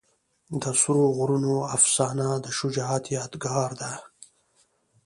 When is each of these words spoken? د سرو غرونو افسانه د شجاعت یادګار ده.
د 0.61 0.63
سرو 0.81 1.05
غرونو 1.17 1.53
افسانه 1.75 2.27
د 2.43 2.47
شجاعت 2.57 3.03
یادګار 3.17 3.69
ده. 3.81 3.91